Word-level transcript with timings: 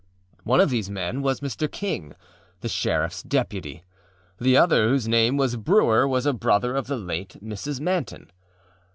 One 0.43 0.59
of 0.59 0.71
these 0.71 0.89
men 0.89 1.21
was 1.21 1.41
Mr. 1.41 1.71
King, 1.71 2.15
the 2.61 2.67
sheriffâs 2.67 3.23
deputy; 3.27 3.83
the 4.39 4.57
other, 4.57 4.89
whose 4.89 5.07
name 5.07 5.37
was 5.37 5.57
Brewer, 5.57 6.07
was 6.07 6.25
a 6.25 6.33
brother 6.33 6.75
of 6.75 6.87
the 6.87 6.97
late 6.97 7.37
Mrs. 7.39 7.79
Manton. 7.79 8.31